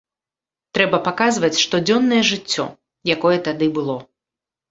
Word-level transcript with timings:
Трэба 0.75 0.97
паказваць 1.07 1.59
штодзённае 1.65 2.21
жыццё, 2.31 2.65
якое 3.17 3.37
тады 3.51 3.65
было. 3.79 4.01